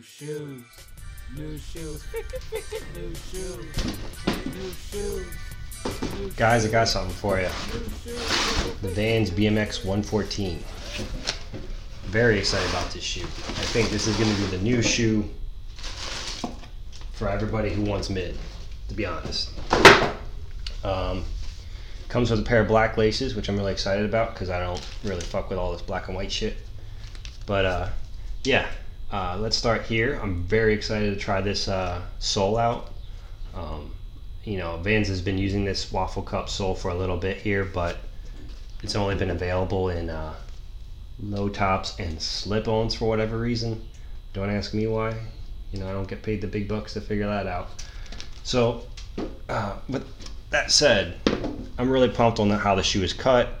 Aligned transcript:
New 0.00 0.06
shoes. 0.06 0.62
New 1.36 1.58
shoes. 1.58 2.04
New 2.94 3.14
shoes. 3.14 3.66
New 4.46 4.70
shoes. 4.90 5.26
Guys, 6.36 6.64
I 6.64 6.70
got 6.70 6.88
something 6.88 7.14
for 7.14 7.38
you. 7.38 7.48
The 8.80 8.88
Vans 8.88 9.30
BMX 9.30 9.84
114. 9.84 10.64
Very 12.04 12.38
excited 12.38 12.66
about 12.70 12.90
this 12.92 13.02
shoe. 13.02 13.24
I 13.24 13.66
think 13.74 13.90
this 13.90 14.06
is 14.06 14.16
going 14.16 14.34
to 14.34 14.40
be 14.40 14.46
the 14.56 14.62
new 14.62 14.80
shoe 14.80 15.28
for 17.12 17.28
everybody 17.28 17.68
who 17.68 17.82
wants 17.82 18.08
mid, 18.08 18.38
to 18.88 18.94
be 18.94 19.04
honest. 19.04 19.50
Um, 20.82 21.24
comes 22.08 22.30
with 22.30 22.40
a 22.40 22.44
pair 22.44 22.62
of 22.62 22.68
black 22.68 22.96
laces, 22.96 23.34
which 23.34 23.50
I'm 23.50 23.56
really 23.58 23.72
excited 23.72 24.06
about 24.06 24.32
because 24.32 24.48
I 24.48 24.60
don't 24.60 24.80
really 25.04 25.20
fuck 25.20 25.50
with 25.50 25.58
all 25.58 25.72
this 25.72 25.82
black 25.82 26.06
and 26.06 26.16
white 26.16 26.32
shit. 26.32 26.56
But 27.44 27.66
uh, 27.66 27.88
yeah, 28.44 28.66
uh, 29.12 29.36
let's 29.38 29.56
start 29.56 29.82
here. 29.82 30.18
I'm 30.22 30.42
very 30.44 30.72
excited 30.72 31.12
to 31.12 31.18
try 31.18 31.40
this 31.40 31.68
uh, 31.68 32.02
sole 32.18 32.56
out. 32.56 32.90
Um, 33.54 33.92
you 34.44 34.56
know, 34.58 34.76
Vans 34.78 35.08
has 35.08 35.20
been 35.20 35.38
using 35.38 35.64
this 35.64 35.90
waffle 35.90 36.22
cup 36.22 36.48
sole 36.48 36.74
for 36.74 36.90
a 36.90 36.94
little 36.94 37.16
bit 37.16 37.38
here, 37.38 37.64
but 37.64 37.98
it's 38.82 38.94
only 38.94 39.16
been 39.16 39.30
available 39.30 39.90
in 39.90 40.10
uh, 40.10 40.34
low 41.22 41.48
tops 41.48 41.98
and 41.98 42.20
slip-ons 42.20 42.94
for 42.94 43.06
whatever 43.06 43.36
reason. 43.36 43.86
Don't 44.32 44.50
ask 44.50 44.72
me 44.72 44.86
why. 44.86 45.14
You 45.72 45.80
know, 45.80 45.88
I 45.88 45.92
don't 45.92 46.08
get 46.08 46.22
paid 46.22 46.40
the 46.40 46.46
big 46.46 46.68
bucks 46.68 46.94
to 46.94 47.00
figure 47.00 47.26
that 47.26 47.46
out. 47.46 47.68
So, 48.44 48.86
uh, 49.48 49.76
with 49.88 50.06
that 50.50 50.70
said, 50.70 51.18
I'm 51.78 51.90
really 51.90 52.08
pumped 52.08 52.38
on 52.38 52.50
how 52.50 52.74
the 52.74 52.82
shoe 52.82 53.02
is 53.02 53.12
cut, 53.12 53.60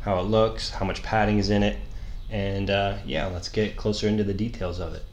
how 0.00 0.20
it 0.20 0.24
looks, 0.24 0.70
how 0.70 0.84
much 0.84 1.02
padding 1.02 1.38
is 1.38 1.50
in 1.50 1.62
it, 1.62 1.78
and 2.30 2.70
uh, 2.70 2.98
yeah, 3.06 3.26
let's 3.26 3.48
get 3.48 3.76
closer 3.76 4.08
into 4.08 4.24
the 4.24 4.34
details 4.34 4.80
of 4.80 4.94
it. 4.94 5.04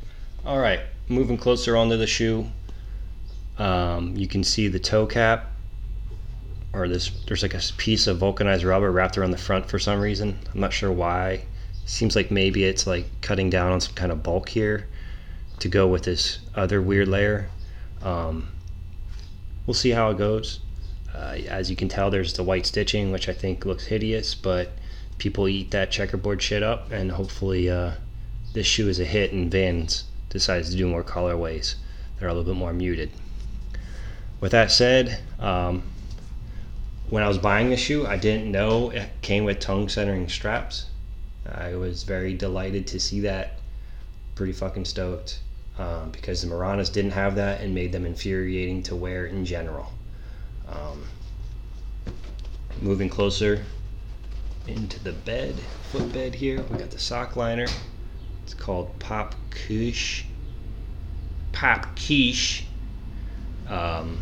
All 0.46 0.59
right, 0.59 0.81
moving 1.08 1.38
closer 1.38 1.76
onto 1.76 1.98
the 1.98 2.08
shoe. 2.08 2.48
Um, 3.58 4.16
you 4.16 4.28
can 4.28 4.44
see 4.44 4.67
the 4.67 4.80
toe 4.80 5.06
cap, 5.06 5.52
or 6.73 6.88
this. 6.88 7.09
There's 7.28 7.42
like 7.42 7.54
a 7.54 7.62
piece 7.78 8.08
of 8.08 8.17
vulcanized 8.17 8.64
rubber 8.64 8.92
wrapped 8.92 9.17
around 9.17 9.31
the 9.31 9.38
front 9.38 9.70
for 9.70 9.80
some 9.80 10.00
reason. 10.00 10.38
I'm 10.54 10.59
not 10.59 10.73
sure 10.73 10.92
why. 10.92 11.45
Seems 11.86 12.16
like 12.16 12.31
maybe 12.31 12.64
it's 12.64 12.88
like 12.88 13.06
cutting 13.22 13.50
down 13.50 13.72
on 13.72 13.80
some 13.80 13.94
kind 13.94 14.11
of 14.11 14.23
bulk 14.23 14.50
here 14.50 14.88
to 15.59 15.70
go 15.70 15.88
with 15.88 16.04
this 16.04 16.39
other 16.56 16.82
weird 16.82 17.08
layer. 17.08 17.50
Um, 18.02 18.50
we'll 19.66 19.73
see 19.73 19.92
how 19.92 20.09
it 20.09 20.17
goes. 20.17 20.59
Uh, 21.14 21.38
as 21.48 21.70
you 21.70 21.76
can 21.76 21.88
tell, 21.88 22.11
there's 22.11 22.34
the 22.34 22.44
white 22.44 22.66
stitching, 22.66 23.11
which 23.11 23.30
I 23.30 23.34
think 23.34 23.66
looks 23.66 23.86
hideous, 23.86 24.36
but 24.36 24.72
people 25.17 25.47
eat 25.47 25.71
that 25.71 25.91
checkerboard 25.91 26.41
shit 26.41 26.63
up, 26.63 26.91
and 26.91 27.11
hopefully 27.11 27.69
uh, 27.69 27.91
this 28.53 28.67
shoe 28.67 28.88
is 28.89 28.99
a 28.99 29.05
hit, 29.05 29.31
and 29.31 29.52
Vans 29.52 30.05
decides 30.30 30.69
to 30.69 30.77
do 30.77 30.88
more 30.88 31.03
colorways 31.03 31.75
that 32.17 32.25
are 32.25 32.30
a 32.30 32.33
little 32.33 32.53
bit 32.53 32.58
more 32.58 32.73
muted. 32.73 33.11
With 34.39 34.52
that 34.52 34.71
said, 34.71 35.19
um, 35.39 35.83
when 37.09 37.23
I 37.23 37.27
was 37.27 37.38
buying 37.38 37.69
the 37.69 37.77
shoe, 37.77 38.05
I 38.05 38.17
didn't 38.17 38.52
know 38.52 38.89
it 38.89 39.09
came 39.21 39.43
with 39.45 39.59
tongue 39.59 39.89
centering 39.89 40.27
straps. 40.27 40.88
I 41.49 41.75
was 41.75 42.03
very 42.03 42.33
delighted 42.33 42.88
to 42.88 42.99
see 42.99 43.21
that. 43.21 43.59
Pretty 44.33 44.53
fucking 44.53 44.86
stoked 44.86 45.39
um, 45.77 46.09
because 46.11 46.41
the 46.41 46.47
Muranas 46.47 46.89
didn't 46.89 47.11
have 47.11 47.36
that 47.36 47.61
and 47.61 47.73
made 47.73 47.91
them 47.91 48.05
infuriating 48.05 48.83
to 48.83 48.95
wear 48.95 49.25
in 49.25 49.45
general. 49.45 49.93
Um, 50.67 51.05
moving 52.81 53.08
closer 53.09 53.63
into 54.67 55.03
the 55.03 55.13
bed, 55.13 55.55
footbed 55.91 56.35
here, 56.35 56.61
we 56.69 56.77
got 56.77 56.91
the 56.91 56.99
sock 56.99 57.35
liner. 57.35 57.67
It's 58.44 58.53
called 58.53 58.97
Pop 58.99 59.35
Kush. 59.49 60.23
Pop 61.52 61.95
Quiche. 61.95 62.66
Um, 63.67 64.19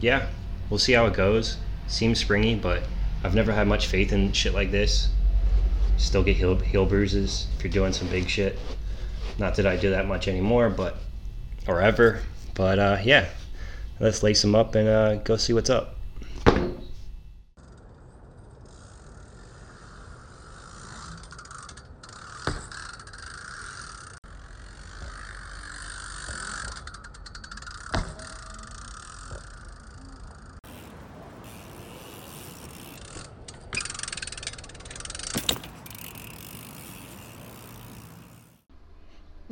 yeah, 0.00 0.26
we'll 0.70 0.78
see 0.78 0.92
how 0.92 1.06
it 1.06 1.14
goes. 1.14 1.56
Seems 1.88 2.20
springy, 2.20 2.54
but 2.54 2.82
I've 3.24 3.34
never 3.34 3.52
had 3.52 3.66
much 3.66 3.86
faith 3.86 4.12
in 4.12 4.32
shit 4.32 4.54
like 4.54 4.70
this. 4.70 5.10
Still 5.96 6.22
get 6.22 6.36
heel, 6.36 6.56
heel 6.58 6.86
bruises 6.86 7.48
if 7.56 7.64
you're 7.64 7.72
doing 7.72 7.92
some 7.92 8.08
big 8.08 8.28
shit. 8.28 8.58
Not 9.38 9.56
that 9.56 9.66
I 9.66 9.76
do 9.76 9.90
that 9.90 10.06
much 10.06 10.28
anymore, 10.28 10.70
but 10.70 10.96
or 11.66 11.80
ever. 11.80 12.22
But 12.54 12.78
uh, 12.78 12.98
yeah, 13.02 13.28
let's 14.00 14.22
lace 14.22 14.42
them 14.42 14.54
up 14.54 14.74
and 14.74 14.88
uh, 14.88 15.14
go 15.16 15.36
see 15.36 15.52
what's 15.52 15.70
up. 15.70 15.96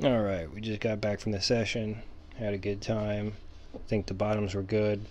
All 0.04 0.20
right, 0.20 0.52
we 0.52 0.60
just 0.60 0.82
got 0.82 1.00
back 1.00 1.18
from 1.18 1.32
the 1.32 1.40
session. 1.40 2.02
Had 2.36 2.52
a 2.52 2.58
good 2.58 2.82
time. 2.82 3.32
I 3.74 3.78
think 3.88 4.04
the 4.04 4.12
bottoms 4.12 4.54
were 4.54 4.62
good. 4.62 5.02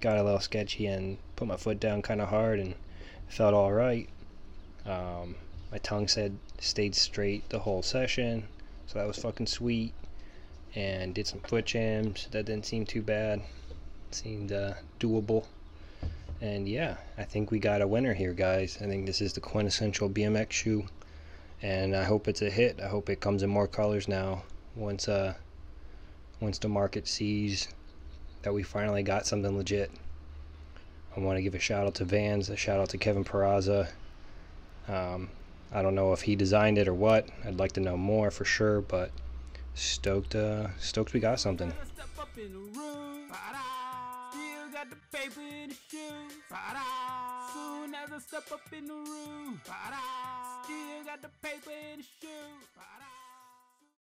Got 0.00 0.16
a 0.16 0.22
little 0.22 0.40
sketchy 0.40 0.86
and 0.86 1.18
put 1.36 1.46
my 1.46 1.58
foot 1.58 1.78
down 1.78 2.00
kind 2.00 2.22
of 2.22 2.30
hard 2.30 2.58
and 2.58 2.74
felt 3.28 3.52
all 3.52 3.74
right. 3.74 4.08
Um, 4.86 5.34
my 5.70 5.76
tongue 5.76 6.08
said 6.08 6.38
stayed 6.58 6.94
straight 6.94 7.46
the 7.50 7.58
whole 7.58 7.82
session, 7.82 8.44
so 8.86 8.98
that 8.98 9.06
was 9.06 9.18
fucking 9.18 9.46
sweet. 9.46 9.92
And 10.74 11.12
did 11.12 11.26
some 11.26 11.40
foot 11.40 11.66
jams. 11.66 12.28
That 12.30 12.46
didn't 12.46 12.64
seem 12.64 12.86
too 12.86 13.02
bad. 13.02 13.42
Seemed 14.10 14.52
uh, 14.52 14.72
doable. 14.98 15.44
And 16.40 16.66
yeah, 16.66 16.96
I 17.18 17.24
think 17.24 17.50
we 17.50 17.58
got 17.58 17.82
a 17.82 17.86
winner 17.86 18.14
here, 18.14 18.32
guys. 18.32 18.78
I 18.80 18.86
think 18.86 19.04
this 19.04 19.20
is 19.20 19.34
the 19.34 19.40
quintessential 19.40 20.08
BMX 20.08 20.52
shoe 20.52 20.86
and 21.66 21.96
I 21.96 22.04
hope 22.04 22.28
it's 22.28 22.42
a 22.42 22.50
hit. 22.50 22.78
I 22.80 22.86
hope 22.86 23.10
it 23.10 23.20
comes 23.20 23.42
in 23.42 23.50
more 23.50 23.66
colors 23.66 24.06
now 24.06 24.44
once 24.76 25.08
uh 25.08 25.34
once 26.40 26.58
the 26.58 26.68
market 26.68 27.08
sees 27.08 27.66
that 28.42 28.54
we 28.54 28.62
finally 28.62 29.02
got 29.02 29.26
something 29.26 29.56
legit. 29.56 29.90
I 31.16 31.20
want 31.20 31.38
to 31.38 31.42
give 31.42 31.56
a 31.56 31.58
shout 31.58 31.86
out 31.86 31.96
to 31.96 32.04
Vans, 32.04 32.50
a 32.50 32.56
shout 32.56 32.78
out 32.78 32.90
to 32.90 32.98
Kevin 32.98 33.24
Peraza. 33.24 33.88
Um, 34.86 35.28
I 35.72 35.82
don't 35.82 35.96
know 35.96 36.12
if 36.12 36.22
he 36.22 36.36
designed 36.36 36.78
it 36.78 36.86
or 36.86 36.94
what. 36.94 37.28
I'd 37.44 37.58
like 37.58 37.72
to 37.72 37.80
know 37.80 37.96
more 37.96 38.30
for 38.30 38.44
sure, 38.44 38.82
but 38.82 39.10
stoked 39.74 40.36
uh 40.36 40.68
stoked 40.78 41.14
we 41.14 41.20
got 41.20 41.40
something. 41.40 41.70
got 41.70 41.86
I 48.16 48.18
step 48.18 48.50
up 48.50 48.62
in 48.72 48.86
the 48.86 48.94
room. 48.94 49.60
Still 50.64 51.04
got 51.04 51.20
the 51.20 51.28
paper 51.42 51.70
in 51.92 51.98
the 51.98 52.04
shoe. 52.18 53.15